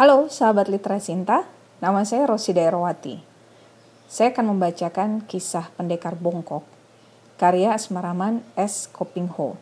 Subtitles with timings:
[0.00, 1.44] Halo sahabat Literasinta,
[1.84, 3.20] nama saya Rosi Daerowati.
[4.08, 6.64] Saya akan membacakan kisah pendekar bongkok,
[7.36, 8.88] karya Asmaraman S.
[8.88, 9.60] Kopingho.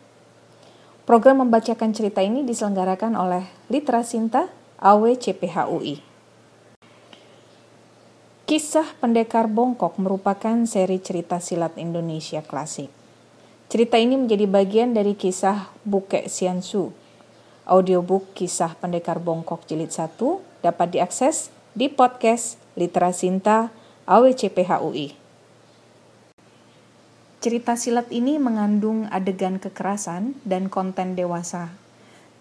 [1.03, 4.47] Program membacakan cerita ini diselenggarakan oleh Literasinta
[4.79, 6.07] AWCPHUI.
[8.47, 12.87] Kisah Pendekar Bongkok merupakan seri cerita silat Indonesia klasik.
[13.67, 17.08] Cerita ini menjadi bagian dari kisah Bukek Siansu.
[17.69, 20.17] Audiobook Kisah Pendekar Bongkok Jilid 1
[20.65, 23.69] dapat diakses di podcast Literasinta
[24.09, 25.13] AWCPHUI.
[27.37, 31.69] Cerita silat ini mengandung adegan kekerasan dan konten dewasa.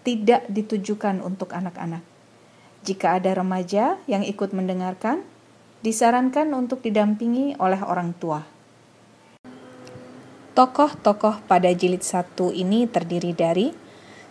[0.00, 2.00] Tidak ditujukan untuk anak-anak.
[2.88, 5.20] Jika ada remaja yang ikut mendengarkan,
[5.84, 8.48] disarankan untuk didampingi oleh orang tua.
[10.56, 13.87] Tokoh-tokoh pada jilid satu ini terdiri dari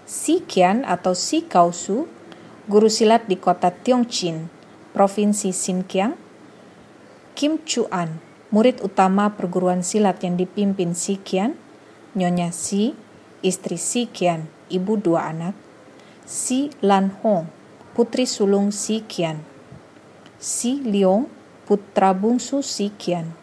[0.07, 2.07] Si Kian atau Si Kausu,
[2.71, 4.47] guru silat di kota Tiongchin,
[4.95, 6.15] Provinsi Xinjiang,
[7.35, 11.59] Kim Chuan, murid utama perguruan silat yang dipimpin Si Kian,
[12.15, 12.95] Nyonya Si,
[13.43, 15.59] istri Si Kian, ibu dua anak,
[16.23, 17.51] Si Lan Hong,
[17.91, 19.43] putri sulung Si Kian,
[20.39, 21.27] Si Liong,
[21.67, 23.35] putra bungsu Si Kian.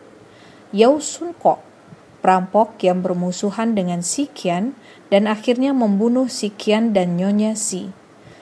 [0.72, 1.60] Yao Sun Kok,
[2.24, 4.72] perampok yang bermusuhan dengan Si Kian
[5.12, 7.92] dan akhirnya membunuh Si Kian dan Nyonya Si.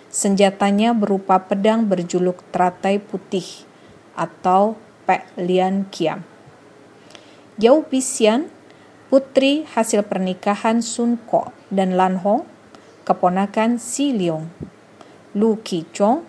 [0.07, 3.67] Senjatanya berupa pedang berjuluk teratai putih
[4.15, 6.23] atau Pek Lian Kiam.
[7.59, 8.47] Yao Bisian,
[9.11, 12.47] putri hasil pernikahan Sun Kok dan Lan Hong,
[13.03, 14.47] keponakan Si Liong.
[15.35, 16.23] Lu Ki Chong,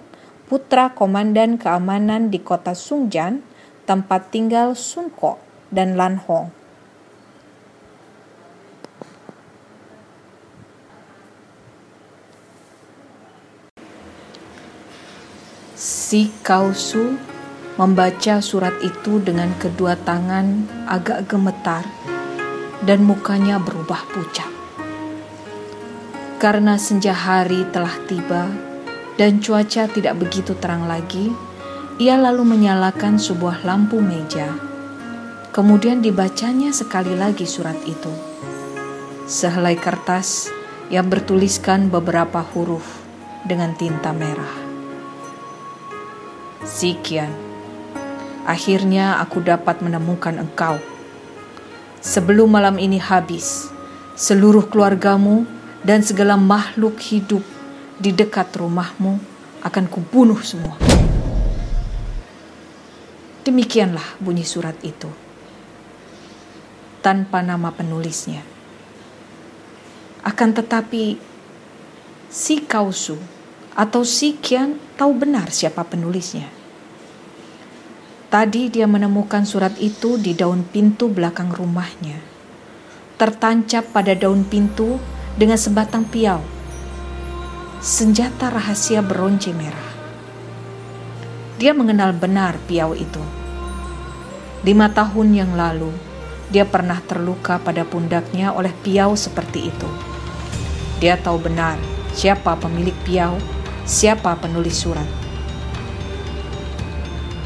[0.50, 3.46] putra komandan keamanan di kota Sungjan,
[3.86, 5.38] tempat tinggal Sun Kok
[5.70, 6.63] dan Lan Hong.
[16.14, 17.18] Si Kausu
[17.74, 21.90] membaca surat itu dengan kedua tangan agak gemetar
[22.86, 24.46] dan mukanya berubah pucat.
[26.38, 28.46] Karena senja hari telah tiba,
[29.18, 31.34] dan cuaca tidak begitu terang lagi,
[31.98, 34.54] ia lalu menyalakan sebuah lampu meja.
[35.50, 38.14] Kemudian dibacanya sekali lagi surat itu.
[39.26, 40.54] Sehelai kertas
[40.94, 42.86] yang bertuliskan beberapa huruf
[43.50, 44.63] dengan tinta merah.
[46.64, 47.28] Sikian,
[48.48, 50.80] akhirnya aku dapat menemukan engkau.
[52.00, 53.68] Sebelum malam ini habis,
[54.16, 55.44] seluruh keluargamu
[55.84, 57.44] dan segala makhluk hidup
[58.00, 59.20] di dekat rumahmu
[59.60, 60.80] akan kubunuh semua.
[63.44, 65.12] Demikianlah bunyi surat itu.
[67.04, 68.40] Tanpa nama penulisnya.
[70.24, 71.20] Akan tetapi
[72.32, 73.43] si Kausu
[73.74, 76.50] atau si Kian tahu benar siapa penulisnya.
[78.30, 82.18] Tadi dia menemukan surat itu di daun pintu belakang rumahnya.
[83.18, 84.98] Tertancap pada daun pintu
[85.38, 86.42] dengan sebatang piau
[87.84, 89.92] senjata rahasia beronce merah.
[91.60, 93.20] Dia mengenal benar piau itu.
[94.64, 95.92] Lima tahun yang lalu,
[96.48, 99.90] dia pernah terluka pada pundaknya oleh piau seperti itu.
[101.04, 101.76] Dia tahu benar
[102.16, 103.36] siapa pemilik piau,
[103.84, 105.08] siapa penulis surat.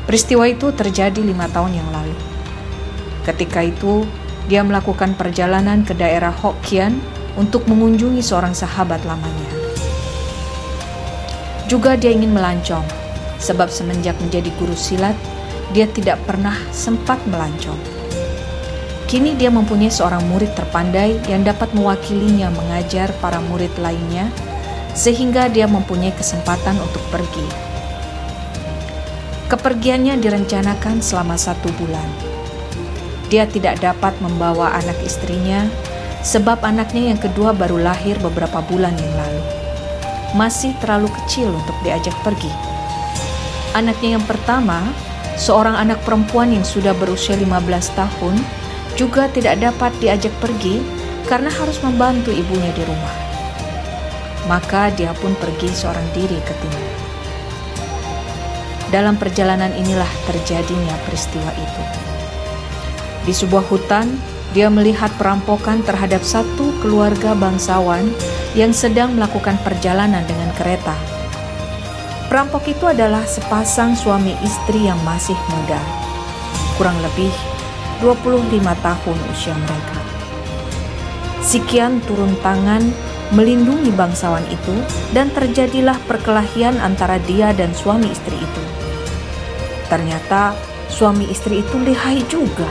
[0.08, 2.16] Peristiwa itu terjadi lima tahun yang lalu.
[3.28, 4.08] Ketika itu,
[4.48, 6.96] dia melakukan perjalanan ke daerah Hokkien
[7.36, 9.52] untuk mengunjungi seorang sahabat lamanya.
[11.68, 12.88] Juga dia ingin melancong,
[13.44, 15.20] sebab semenjak menjadi guru silat,
[15.76, 17.76] dia tidak pernah sempat melancong.
[19.12, 24.32] Kini dia mempunyai seorang murid terpandai yang dapat mewakilinya mengajar para murid lainnya,
[24.98, 27.46] sehingga dia mempunyai kesempatan untuk pergi.
[29.48, 32.10] Kepergiannya direncanakan selama satu bulan.
[33.30, 35.70] Dia tidak dapat membawa anak istrinya,
[36.26, 39.58] sebab anaknya yang kedua baru lahir beberapa bulan yang lalu
[40.36, 42.52] masih terlalu kecil untuk diajak pergi.
[43.78, 44.84] Anaknya yang pertama,
[45.38, 47.48] seorang anak perempuan yang sudah berusia 15
[47.94, 48.36] tahun,
[48.98, 50.82] juga tidak dapat diajak pergi
[51.30, 53.27] karena harus membantu ibunya di rumah.
[54.48, 56.88] Maka dia pun pergi seorang diri ke timur.
[58.88, 61.84] Dalam perjalanan inilah terjadinya peristiwa itu.
[63.28, 64.08] Di sebuah hutan,
[64.56, 68.08] dia melihat perampokan terhadap satu keluarga bangsawan
[68.56, 70.96] yang sedang melakukan perjalanan dengan kereta.
[72.32, 75.80] Perampok itu adalah sepasang suami istri yang masih muda,
[76.80, 77.32] kurang lebih
[78.00, 78.52] 25
[78.84, 80.00] tahun usia mereka.
[81.40, 82.84] Sikian turun tangan
[83.36, 84.76] melindungi bangsawan itu
[85.12, 88.64] dan terjadilah perkelahian antara dia dan suami istri itu.
[89.92, 90.56] Ternyata
[90.88, 92.68] suami istri itu lihai juga.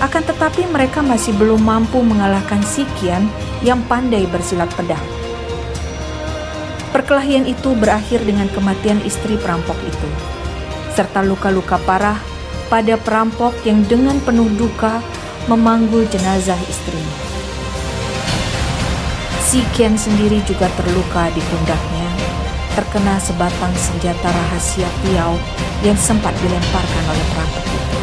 [0.00, 3.28] Akan tetapi mereka masih belum mampu mengalahkan Sikian
[3.62, 5.02] yang pandai bersilat pedang.
[6.90, 10.08] Perkelahian itu berakhir dengan kematian istri perampok itu,
[10.92, 12.20] serta luka-luka parah
[12.68, 15.00] pada perampok yang dengan penuh duka
[15.48, 17.31] memanggul jenazah istrinya.
[19.52, 22.08] Si Kian sendiri juga terluka di pundaknya,
[22.72, 25.36] terkena sebatang senjata rahasia piau
[25.84, 28.00] yang sempat dilemparkan oleh perampok itu.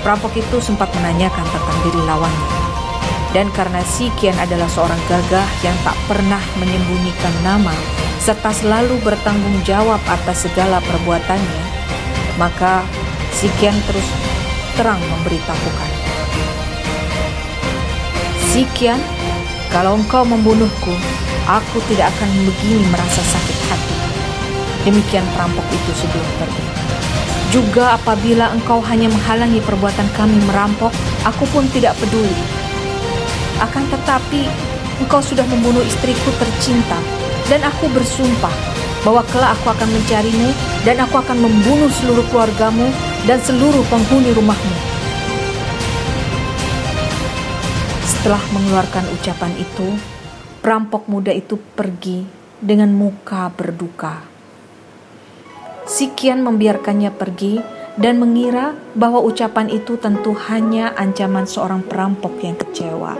[0.00, 2.50] Perampok itu sempat menanyakan tentang diri lawannya.
[3.36, 7.76] Dan karena Si Kian adalah seorang gagah yang tak pernah menyembunyikan nama
[8.16, 11.64] serta selalu bertanggung jawab atas segala perbuatannya,
[12.40, 12.80] maka
[13.36, 14.08] Si Kian terus
[14.72, 15.92] terang memberitahukan.
[18.52, 19.00] Sikian,
[19.72, 20.92] kalau engkau membunuhku,
[21.48, 23.96] aku tidak akan begini merasa sakit hati.
[24.84, 26.64] Demikian perampok itu sebelum pergi.
[27.48, 30.92] Juga apabila engkau hanya menghalangi perbuatan kami merampok,
[31.24, 32.44] aku pun tidak peduli.
[33.64, 34.44] Akan tetapi,
[35.00, 37.00] engkau sudah membunuh istriku tercinta,
[37.48, 38.52] dan aku bersumpah
[39.08, 40.52] bahwa kelak aku akan mencarimu
[40.84, 42.92] dan aku akan membunuh seluruh keluargamu
[43.24, 44.91] dan seluruh penghuni rumahmu.
[48.22, 49.98] Setelah mengeluarkan ucapan itu,
[50.62, 52.22] perampok muda itu pergi
[52.62, 54.22] dengan muka berduka.
[55.90, 57.58] Sikian membiarkannya pergi
[57.98, 63.18] dan mengira bahwa ucapan itu tentu hanya ancaman seorang perampok yang kecewa.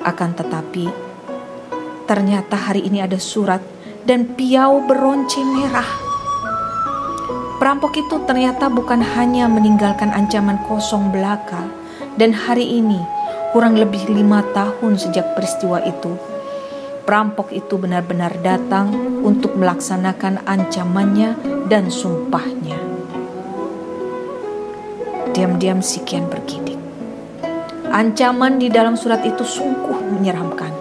[0.00, 0.88] Akan tetapi,
[2.08, 3.60] ternyata hari ini ada surat
[4.08, 6.08] dan piau beronce merah
[7.60, 11.68] Perampok itu ternyata bukan hanya meninggalkan ancaman kosong belaka,
[12.16, 13.00] dan hari ini
[13.52, 16.16] kurang lebih lima tahun sejak peristiwa itu,
[17.06, 18.90] perampok itu benar-benar datang
[19.22, 21.38] untuk melaksanakan ancamannya
[21.70, 22.78] dan sumpahnya.
[25.30, 26.80] Diam-diam Sikian bergidik.
[27.86, 30.74] Ancaman di dalam surat itu sungguh menyeramkan.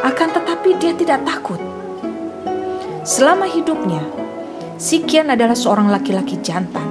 [0.00, 1.60] Akan tetapi dia tidak takut.
[3.04, 4.00] Selama hidupnya,
[4.80, 6.88] Sikian adalah seorang laki-laki jantan.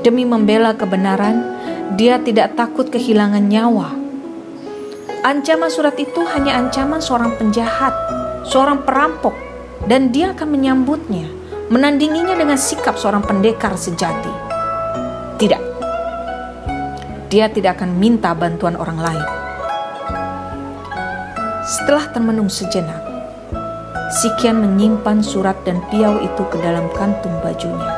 [0.00, 1.61] Demi membela kebenaran,
[1.96, 3.92] dia tidak takut kehilangan nyawa.
[5.22, 7.94] Ancaman surat itu hanya ancaman seorang penjahat,
[8.48, 9.36] seorang perampok,
[9.86, 11.28] dan dia akan menyambutnya,
[11.70, 14.32] menandinginya dengan sikap seorang pendekar sejati.
[15.38, 15.62] Tidak,
[17.30, 19.26] dia tidak akan minta bantuan orang lain.
[21.62, 23.12] Setelah termenung sejenak,
[24.12, 27.96] Sikian menyimpan surat dan piau itu ke dalam kantung bajunya.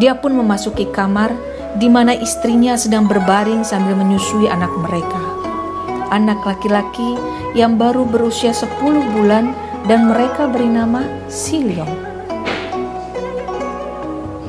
[0.00, 1.36] Dia pun memasuki kamar
[1.76, 5.20] di mana istrinya sedang berbaring sambil menyusui anak mereka.
[6.08, 7.20] Anak laki-laki
[7.52, 8.80] yang baru berusia 10
[9.12, 9.52] bulan
[9.84, 11.92] dan mereka beri nama Siliong.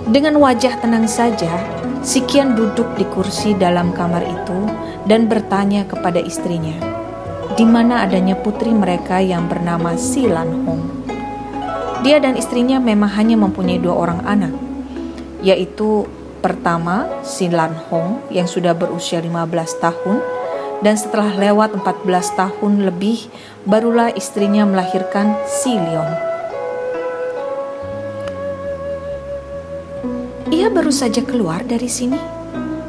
[0.09, 1.51] Dengan wajah tenang saja,
[1.99, 4.59] Sikian duduk di kursi dalam kamar itu
[5.03, 6.79] dan bertanya kepada istrinya,
[7.59, 10.83] di mana adanya putri mereka yang bernama Si Lan Hong.
[12.07, 14.55] Dia dan istrinya memang hanya mempunyai dua orang anak,
[15.43, 16.07] yaitu
[16.39, 20.17] pertama Si Lan Hong yang sudah berusia 15 tahun
[20.79, 23.27] dan setelah lewat 14 tahun lebih
[23.67, 26.13] barulah istrinya melahirkan Si Leong.
[30.49, 32.17] Ia baru saja keluar dari sini.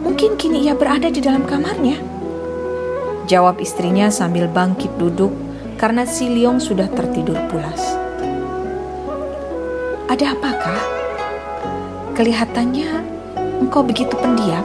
[0.01, 2.01] Mungkin kini ia berada di dalam kamarnya.
[3.29, 5.31] Jawab istrinya sambil bangkit duduk
[5.77, 7.79] karena si Liong sudah tertidur pulas.
[10.11, 10.81] Ada apakah?
[12.19, 13.20] Kelihatannya
[13.61, 14.65] engkau begitu pendiam.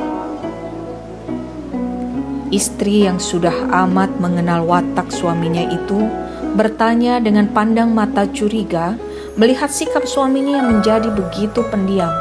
[2.49, 6.07] Istri yang sudah amat mengenal watak suaminya itu
[6.55, 8.95] bertanya dengan pandang mata curiga
[9.35, 12.11] melihat sikap suaminya yang menjadi begitu pendiam,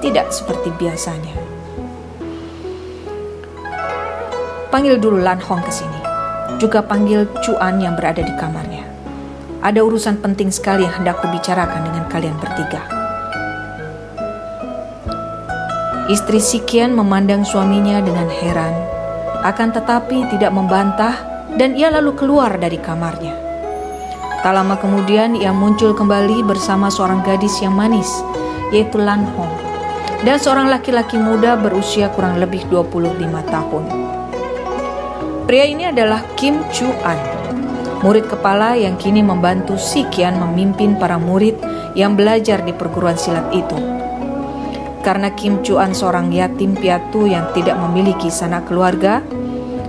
[0.00, 1.36] tidak seperti biasanya.
[4.72, 6.00] Panggil dulu Lan Hong ke sini.
[6.56, 8.88] Juga panggil Cuan yang berada di kamarnya.
[9.60, 13.05] Ada urusan penting sekali yang hendak kubicarakan dengan kalian bertiga.
[16.06, 18.70] Istri Sikian memandang suaminya dengan heran,
[19.42, 21.18] akan tetapi tidak membantah
[21.58, 23.34] dan ia lalu keluar dari kamarnya.
[24.38, 28.06] Tak lama kemudian ia muncul kembali bersama seorang gadis yang manis,
[28.70, 29.50] yaitu Lan Hong,
[30.22, 33.84] dan seorang laki-laki muda berusia kurang lebih 25 tahun.
[35.50, 37.18] Pria ini adalah Kim Chu An,
[38.06, 41.58] murid kepala yang kini membantu Si Kian memimpin para murid
[41.98, 44.05] yang belajar di perguruan silat itu.
[45.06, 49.22] Karena Kim Chu An seorang yatim piatu yang tidak memiliki sanak keluarga,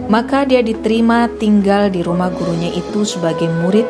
[0.07, 3.83] Maka dia diterima tinggal di rumah gurunya itu sebagai murid,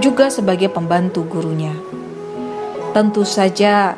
[0.00, 1.76] juga sebagai pembantu gurunya.
[2.96, 3.92] Tentu saja,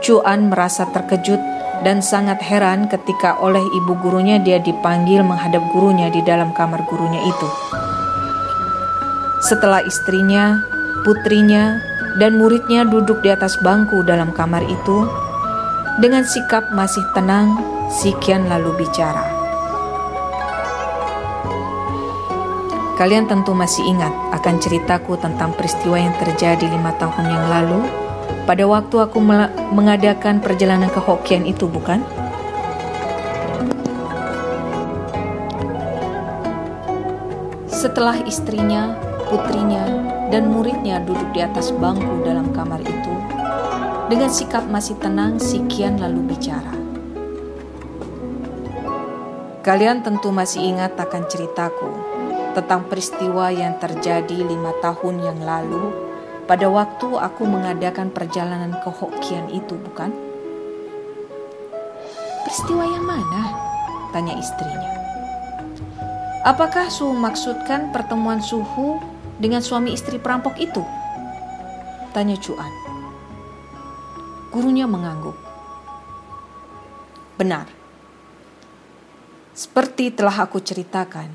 [0.00, 1.36] Cuan merasa terkejut
[1.84, 7.20] dan sangat heran ketika oleh ibu gurunya dia dipanggil menghadap gurunya di dalam kamar gurunya
[7.20, 7.48] itu.
[9.44, 10.56] Setelah istrinya,
[11.04, 11.76] putrinya,
[12.16, 15.04] dan muridnya duduk di atas bangku dalam kamar itu,
[16.00, 17.60] dengan sikap masih tenang,
[17.92, 19.20] Sikian lalu bicara.
[22.96, 27.84] Kalian tentu masih ingat akan ceritaku tentang peristiwa yang terjadi lima tahun yang lalu
[28.48, 29.20] pada waktu aku
[29.76, 32.00] mengadakan perjalanan ke Hokkien itu, bukan?
[37.68, 38.96] Setelah istrinya,
[39.28, 39.84] putrinya,
[40.32, 43.19] dan muridnya duduk di atas bangku dalam kamar itu,
[44.10, 46.74] dengan sikap masih tenang, Sikian lalu bicara.
[49.62, 51.94] Kalian tentu masih ingat akan ceritaku
[52.58, 55.94] tentang peristiwa yang terjadi lima tahun yang lalu
[56.50, 60.10] pada waktu aku mengadakan perjalanan ke Hokkien itu, bukan?
[62.42, 63.54] Peristiwa yang mana?
[64.10, 64.90] Tanya istrinya.
[66.42, 68.98] Apakah Suhu maksudkan pertemuan Suhu
[69.38, 70.82] dengan suami istri perampok itu?
[72.10, 72.89] Tanya Cuan.
[74.50, 75.38] Gurunya mengangguk.
[77.38, 77.70] Benar.
[79.54, 81.30] Seperti telah aku ceritakan,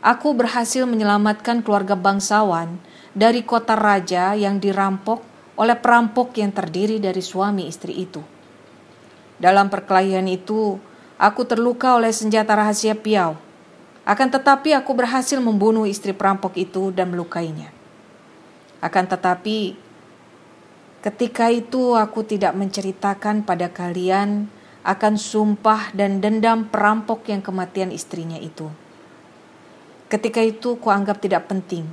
[0.00, 2.80] aku berhasil menyelamatkan keluarga bangsawan
[3.12, 5.20] dari kota raja yang dirampok
[5.60, 8.24] oleh perampok yang terdiri dari suami istri itu.
[9.36, 10.80] Dalam perkelahian itu,
[11.20, 13.36] aku terluka oleh senjata rahasia Piau.
[14.08, 17.68] Akan tetapi aku berhasil membunuh istri perampok itu dan melukainya.
[18.80, 19.87] Akan tetapi
[21.04, 24.50] ketika itu aku tidak menceritakan pada kalian
[24.82, 28.72] akan sumpah dan dendam perampok yang kematian istrinya itu.
[30.08, 31.84] Ketika itu kuanggap tidak penting,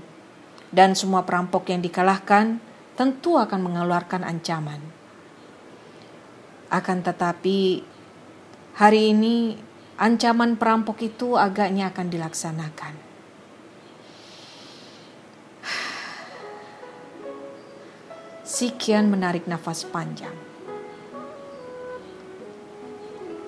[0.71, 2.59] dan semua perampok yang dikalahkan
[2.99, 4.79] tentu akan mengeluarkan ancaman.
[6.71, 7.83] Akan tetapi,
[8.75, 9.55] hari ini
[9.95, 13.04] ancaman perampok itu agaknya akan dilaksanakan.
[18.55, 20.31] Sikian menarik nafas panjang.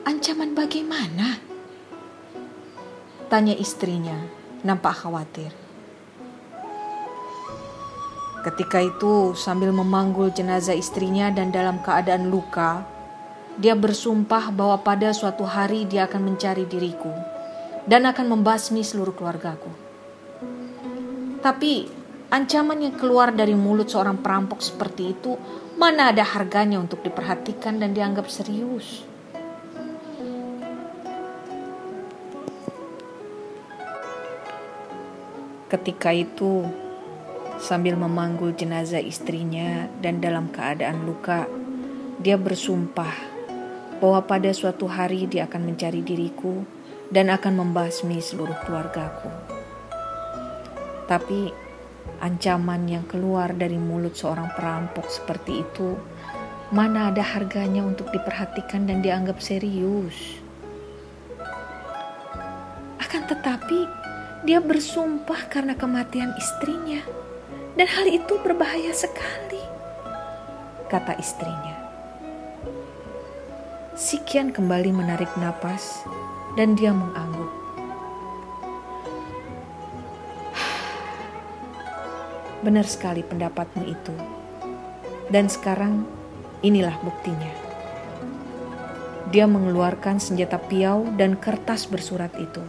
[0.03, 1.39] Ancaman bagaimana?
[3.31, 4.19] Tanya istrinya,
[4.67, 5.55] nampak khawatir.
[8.43, 12.83] Ketika itu, sambil memanggul jenazah istrinya dan dalam keadaan luka,
[13.55, 17.15] dia bersumpah bahwa pada suatu hari dia akan mencari diriku
[17.87, 19.71] dan akan membasmi seluruh keluargaku.
[21.39, 21.96] Tapi
[22.27, 25.39] ancaman yang keluar dari mulut seorang perampok seperti itu,
[25.79, 29.07] mana ada harganya untuk diperhatikan dan dianggap serius?
[35.67, 36.63] Ketika itu,
[37.59, 41.43] sambil memanggul jenazah istrinya dan dalam keadaan luka,
[42.23, 43.11] dia bersumpah
[43.99, 46.63] bahwa pada suatu hari dia akan mencari diriku
[47.11, 49.27] dan akan membasmi seluruh keluargaku.
[51.07, 51.66] Tapi
[52.17, 55.93] ancaman yang keluar dari mulut seorang perampok seperti itu,
[56.73, 60.41] mana ada harganya untuk diperhatikan dan dianggap serius.
[62.97, 63.85] Akan tetapi,
[64.43, 67.05] dia bersumpah karena kematian istrinya,
[67.77, 69.61] dan hal itu berbahaya sekali,
[70.89, 71.77] kata istrinya.
[73.93, 76.01] Sikian kembali menarik napas,
[76.57, 77.36] dan dia mengangguk.
[82.65, 84.15] Benar sekali pendapatmu itu,
[85.29, 86.09] dan sekarang
[86.65, 87.53] inilah buktinya.
[89.29, 92.63] Dia mengeluarkan senjata piau dan kertas bersurat itu.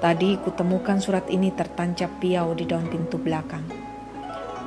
[0.00, 3.68] Tadi kutemukan surat ini tertancap piau di daun pintu belakang.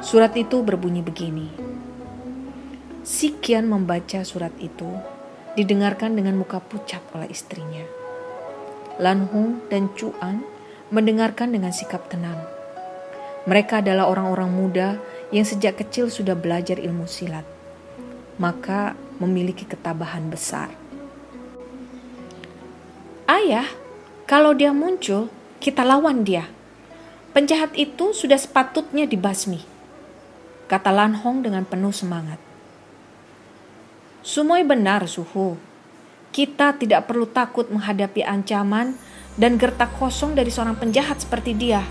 [0.04, 1.48] Surat itu berbunyi begini.
[3.02, 4.94] Si Kian membaca surat itu,
[5.58, 7.82] didengarkan dengan muka pucat oleh istrinya.
[9.02, 10.46] Lan Hong dan Chu An
[10.94, 12.38] mendengarkan dengan sikap tenang.
[13.44, 14.90] Mereka adalah orang-orang muda
[15.36, 17.44] yang sejak kecil sudah belajar ilmu silat,
[18.40, 20.72] maka memiliki ketabahan besar.
[23.28, 23.68] Ayah,
[24.24, 25.28] kalau dia muncul,
[25.60, 26.48] kita lawan dia.
[27.34, 29.66] Penjahat itu sudah sepatutnya dibasmi.
[30.70, 32.40] Kata Lan Hong dengan penuh semangat.
[34.24, 35.60] Sumoi benar, Suhu.
[36.32, 38.96] Kita tidak perlu takut menghadapi ancaman
[39.36, 41.84] dan gertak kosong dari seorang penjahat seperti dia.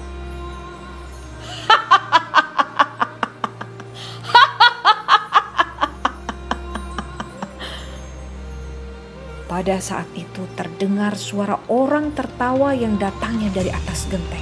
[9.53, 14.41] Pada saat itu terdengar suara orang tertawa yang datangnya dari atas genteng.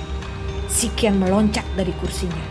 [0.70, 2.46] Sikian meloncat dari kursinya.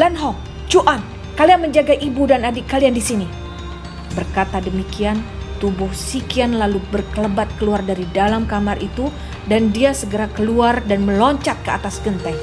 [0.00, 0.40] Lan Hong,
[0.72, 1.04] Cuan,
[1.36, 3.28] kalian menjaga ibu dan adik kalian di sini.
[4.16, 5.20] Berkata demikian,
[5.60, 9.12] tubuh Sikian lalu berkelebat keluar dari dalam kamar itu
[9.44, 12.40] dan dia segera keluar dan meloncat ke atas genteng.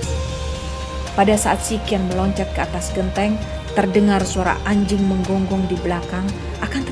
[1.18, 3.42] Pada saat Sikian meloncat ke atas genteng,
[3.74, 6.30] terdengar suara anjing menggonggong di belakang,
[6.62, 6.86] akan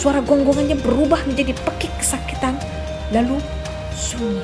[0.00, 2.56] Suara gonggongannya berubah menjadi pekik kesakitan,
[3.12, 3.36] lalu
[3.92, 4.40] sunyi.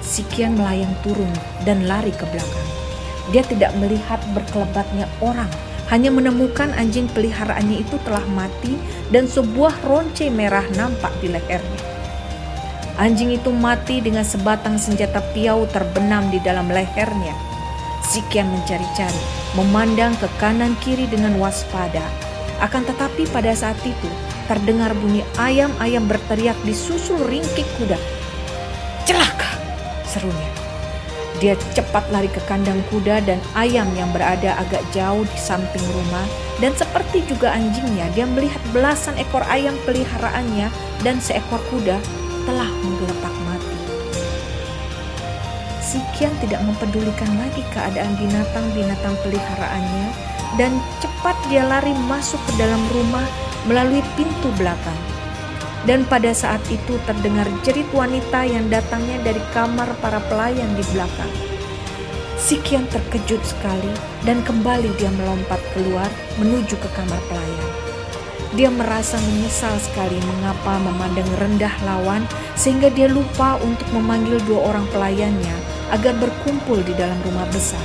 [0.00, 1.28] Sikian melayang turun
[1.68, 2.68] dan lari ke belakang.
[3.28, 5.52] Dia tidak melihat berkelebatnya orang,
[5.92, 8.72] hanya menemukan anjing peliharaannya itu telah mati
[9.12, 11.82] dan sebuah ronce merah nampak di lehernya.
[12.96, 17.36] Anjing itu mati dengan sebatang senjata piau terbenam di dalam lehernya.
[18.00, 19.22] Sikian mencari-cari,
[19.60, 22.04] memandang ke kanan kiri dengan waspada,
[22.62, 24.08] akan tetapi pada saat itu
[24.46, 27.98] terdengar bunyi ayam-ayam berteriak di susul ringkik kuda.
[29.02, 29.58] Celaka,
[30.06, 30.50] serunya.
[31.42, 36.22] Dia cepat lari ke kandang kuda dan ayam yang berada agak jauh di samping rumah
[36.62, 40.70] dan seperti juga anjingnya dia melihat belasan ekor ayam peliharaannya
[41.02, 41.98] dan seekor kuda
[42.46, 43.78] telah menggeletak mati.
[45.82, 53.24] Sikian tidak mempedulikan lagi keadaan binatang-binatang peliharaannya dan cepat dia lari masuk ke dalam rumah
[53.64, 54.98] melalui pintu belakang.
[55.82, 61.32] Dan pada saat itu terdengar jerit wanita yang datangnya dari kamar para pelayan di belakang.
[62.38, 63.90] Sikian terkejut sekali
[64.26, 67.70] dan kembali dia melompat keluar menuju ke kamar pelayan.
[68.52, 74.84] Dia merasa menyesal sekali mengapa memandang rendah lawan sehingga dia lupa untuk memanggil dua orang
[74.92, 75.56] pelayannya
[75.88, 77.82] agar berkumpul di dalam rumah besar.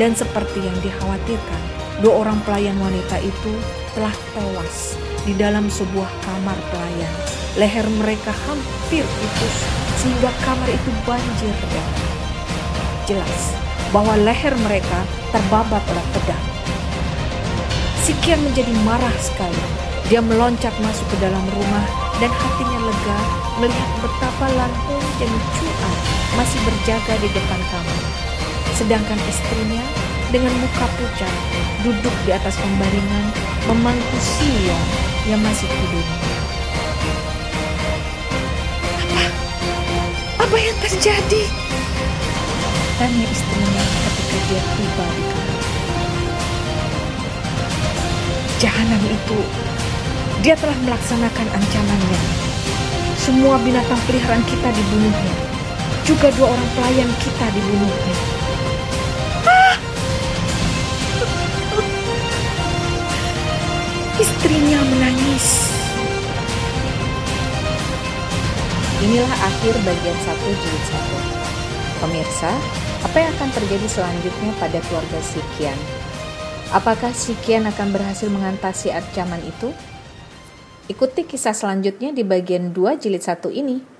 [0.00, 3.52] Dan seperti yang dikhawatirkan, Dua orang pelayan wanita itu
[3.94, 7.14] telah tewas di dalam sebuah kamar pelayan.
[7.54, 9.56] Leher mereka hampir putus
[10.02, 11.90] sehingga kamar itu banjir darah.
[13.06, 13.54] Jelas
[13.94, 16.46] bahwa leher mereka terbabat oleh pedang.
[18.02, 19.62] Sikian menjadi marah sekali.
[20.10, 21.86] Dia meloncat masuk ke dalam rumah
[22.18, 23.18] dan hatinya lega
[23.62, 25.96] melihat betapa Lanhung dan Cuan
[26.34, 28.02] masih berjaga di depan kamar.
[28.74, 30.01] Sedangkan istrinya
[30.32, 31.34] dengan muka pucat
[31.84, 33.26] duduk di atas pembaringan
[33.68, 34.82] memangku Sion
[35.28, 36.06] yang masih tidur.
[38.96, 39.22] Apa?
[40.40, 41.42] Apa yang terjadi?
[42.96, 45.60] Tanya istrinya ketika dia tiba di kamar.
[48.56, 49.38] Jahanam itu,
[50.40, 52.20] dia telah melaksanakan ancamannya.
[53.20, 55.34] Semua binatang peliharaan kita dibunuhnya.
[56.08, 58.41] Juga dua orang pelayan kita dibunuhnya.
[64.22, 65.46] Istrinya menangis.
[69.02, 71.16] Inilah akhir bagian satu jilid satu.
[71.98, 72.54] Pemirsa,
[73.02, 75.74] apa yang akan terjadi selanjutnya pada keluarga Sikian?
[76.70, 79.74] Apakah Sikian akan berhasil mengatasi ancaman itu?
[80.86, 83.91] Ikuti kisah selanjutnya di bagian 2 jilid 1 ini.